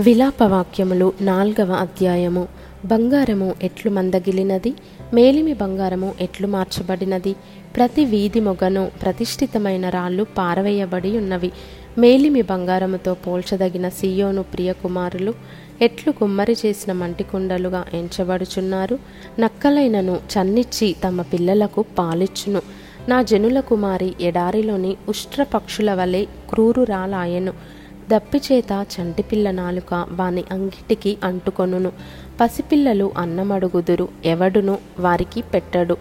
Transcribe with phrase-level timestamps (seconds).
[0.00, 2.48] విలాపవాక్యములు నాల్గవ అధ్యాయము.
[2.84, 4.74] బంగారము ఎట్లు మందగిలినది?
[5.14, 7.36] మేలిమి బంగారము ఎట్లు మార్చబడినది?
[7.76, 11.52] ప్రతి వీధి మొగను ప్రతిష్ఠితమైన రాళ్ళు పారవేయబడి ఉన్నవి.
[11.98, 15.34] మేలిమి బంగారముతో పోల్చదగిన సియోను ప్రియకుమారులు
[15.82, 18.98] ఎట్లు కుమ్మరి చేసిన మంటికుండలుగా ఎంచబడుచున్నారు?
[19.38, 22.62] నక్కలైనను చన్నిచ్చి తమ పిల్లలకు పాలిచ్చును.
[23.08, 27.79] నా జనుల కుమారి ఎడారిలోని ఉష్ట్ర పక్షుల వలె క్రూరురాలాయను.
[28.12, 31.92] దప్పిచేత చంటిపిల్ల నాలుక వాని అంగిటికి అంటుకొనును.
[32.40, 34.08] పసిపిల్లలు అన్నమడుగుదురు.
[34.24, 34.78] ఎవడును?
[35.00, 35.96] వారికి పెట్టడు.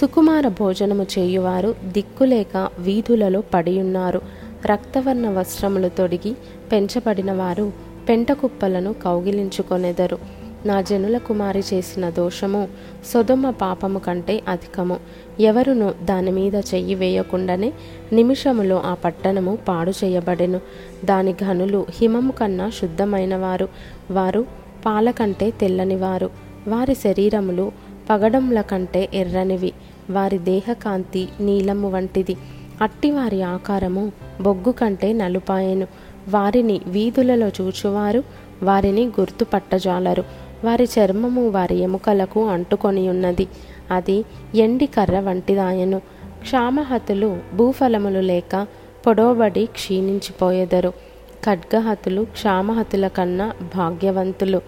[0.00, 4.20] సుకుమార భోజనము చేయువారు దిక్కులేక వీధులలో పడియున్నారు.
[4.66, 6.36] రక్తవర్ణ వస్త్రములు తొడిగి
[6.72, 7.72] పెంచబడిన వారు
[8.08, 10.41] పెంటకుప్పలను కౌగిలించుకొనెదరు.
[10.66, 12.68] నా జనుల కుమారి చేసిన దోషము
[13.06, 15.00] సొదొమ పాపము కంటే అధికము.
[15.40, 17.72] ఎవరును దాని మీద చెయ్యి వేయకుండానే
[18.12, 20.60] నిమిషములో ఆ పట్టణము పాడు చేయబడెను.
[21.04, 23.68] దాని ఘనులు హిమము కన్నా శుద్ధమైనవారు.
[24.10, 24.46] వారు వారు
[24.86, 26.30] పాల కంటే తెల్లనివారు
[26.68, 27.72] వారి శరీరములు
[28.10, 29.72] పగడంల కంటే ఎర్రనివి.
[30.10, 32.36] వారి దేహకాంతి నీలము వంటిది.
[32.82, 35.86] అట్టివారి ఆకారము బొగ్గు కంటే నలుపాయెను.
[36.28, 38.22] వారిని వీధులలో చూచువారు.
[38.62, 40.24] వారిని గుర్తుపట్టజాలరు.
[40.64, 43.46] వారి చర్మము వారి ఎముకలకు అంటుకొని ఉన్నది.
[43.90, 44.24] అది
[44.54, 45.98] ఎండి కర్ర వంటిదాయను.
[46.40, 48.66] క్షామహతులు భూఫలములు లేక
[49.06, 50.92] పొడవబడి క్షీణించిపోయెదరు.
[51.44, 54.60] ఖడ్గహతులు క్షామహతుల కన్నా భాగ్యవంతులు.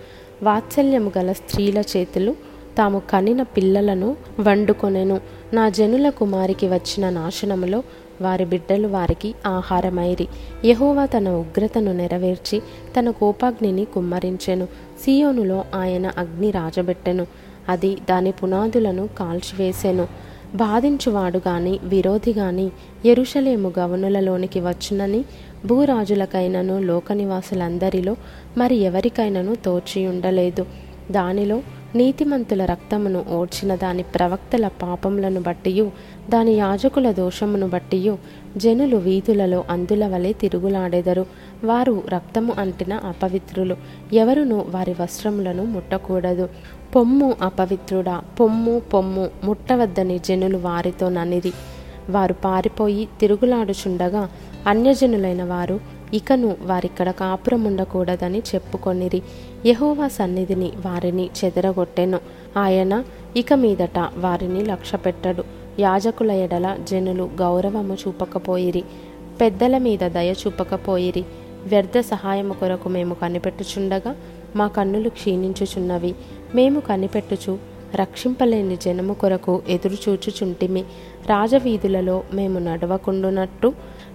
[0.42, 2.34] వాత్సల్యము గల స్త్రీల చేతులు
[2.78, 5.20] తాము కనిన పిల్లలను వండుకొనెను.
[5.52, 7.82] నా జనుల కుమారికి వచ్చిన నాశనములో
[8.22, 10.28] వారి బిడ్డలు వారికి ఆహారమైరి.
[10.64, 12.62] యహోవా తన ఉగ్రతను నెరవేర్చి
[12.98, 14.68] తన కోపాగ్నిని కుమ్మరించెను.
[15.04, 17.26] సియోనులో ఆయన అగ్ని రాజబెట్టెను.
[17.68, 20.08] అది దాని పునాదులను కాల్చివేసెను.
[20.54, 22.70] బాధించువాడు గాని విరోధి గాని
[23.04, 25.24] ఎరుషలేము గవనులలోనికి వచ్చునని
[25.66, 28.16] భూరాజులకైనను లోకనివాసులందరిలో
[28.58, 30.66] మరి ఎవరికైనను తోచి ఉండలేదు
[31.10, 31.62] దానిలో
[31.94, 35.90] నీతిమంతుల రక్తమును ఓడ్చిన దాని ప్రవక్తల పాపములను బట్టియు
[36.30, 38.18] దాని యాజకుల దోషమును బట్టియు
[38.56, 41.26] జనులు వీధులలో అందుల వలె తిరుగులాడెదరు.
[41.64, 43.76] వారు రక్తము అంటిన అపవిత్రులు
[44.12, 46.48] ఎవరును వారి వస్త్రములను ముట్టకూడదు.
[46.96, 51.52] పొమ్ము అపవిత్రుడా పొమ్ము పొమ్ము ముట్టవద్దని జనులు వారితో ననిరి.
[52.10, 54.28] వారు పారిపోయి తిరుగులాడుచుండగా
[54.66, 55.80] అన్యజనులైన వారు
[56.14, 59.22] ఇకను వారిక్కడ కాపురం ఉండకూడదని చెప్పుకొనిరి.
[59.66, 62.18] యహోవా సన్నిధిని వారిని చెదరగొట్టెను.
[62.56, 63.04] ఆయన
[63.36, 65.44] ఇక మీదట వారిని లక్ష్యపెట్టడు.
[65.78, 68.84] యాజకుల ఎడల జనులు గౌరవము చూపకపోయిరి.
[69.40, 71.24] పెద్దల మీద దయ చూపకపోయిరి.
[71.66, 74.16] వ్యర్థ సహాయము కొరకు మేము కనిపెట్టుచుండగా
[74.56, 76.14] మా కన్నులు క్షీణించుచున్నవి.
[76.54, 80.80] మేము కనిపెట్టుచు రక్షింపలేని జనము కొరకు ఎదురుచూచుచుంటిమి
[81.26, 83.72] రాజవీధులలో మేము నడవకుండునట్టు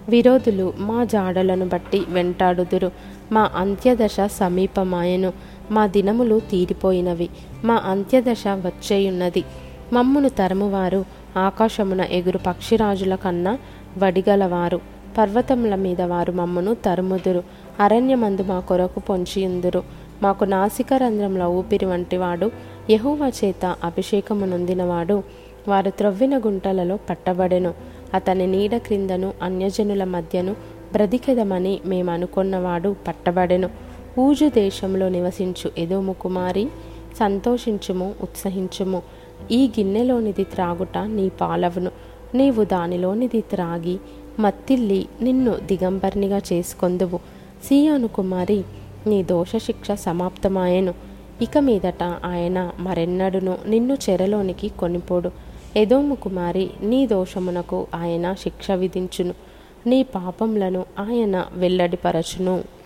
[0.08, 2.90] విరోధులు మా జాడలను బట్టి వెంటాడుదురు.
[3.32, 5.32] మా అంత్యదశ సమీపమాయను.
[5.70, 7.28] మా దినములు తీరిపోయినవి.
[7.64, 9.44] మా అంత్యదశ వచ్చేయున్నది.
[9.92, 11.04] మమ్మును తరమువారు
[11.36, 13.58] ఆకాశమున ఎగురు పక్షిరాజుల కన్నా
[13.98, 14.80] వడిగలవారు.
[15.18, 17.44] పర్వతముల మీద వారు మమ్మను తరుముదురు.
[17.80, 19.82] అరణ్యమందు మా కొరకు పొంచియుందురు.
[20.22, 22.50] మాకు నాసిక రంధ్రంలో ఊపిరి వంటివాడు
[22.90, 25.22] యహోవా చేత అభిషేకము నొందినవాడు
[25.68, 27.74] వారు త్రవ్విన గుంటలలో పట్టబడెను.
[28.14, 30.52] అతని నీడ క్రిందను అన్యజనుల మధ్యను
[30.92, 33.70] బ్రతికెదమని మేము అనుకున్నవాడు పట్టబడెను.
[34.18, 36.68] ఊజు దేశంలో నివసించు ఎదోము కుమారి
[37.18, 39.02] సంతోషించుము ఉత్సహించుము.
[39.50, 41.90] ఈ గిన్నెలోనిది త్రాగుట నీ పాలవును.
[42.34, 43.98] నీవు దానిలోనిది త్రాగి
[44.40, 47.18] మత్తిల్లి నిన్ను దిగంబర్నిగా చేసుకొందువు.
[47.64, 48.64] సియోను కుమారి
[49.06, 50.94] నీ దోషశిక్ష సమాప్తమాయెను.
[51.42, 55.30] ఇక మీదట ఆయన మరెన్నడును నిన్ను చెరలోనికి కొనిపోడు.
[55.76, 59.34] ఎదోము కుమారి నీ దోషమునకు ఆయన శిక్ష విధించును.
[59.86, 62.79] నీ పాపములను ఆయన వెల్లడిపరచును.